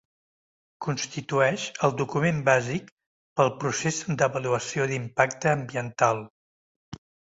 [0.85, 2.89] Constitueix el document bàsic
[3.41, 6.25] pel procés d'avaluació d'impacte ambiental.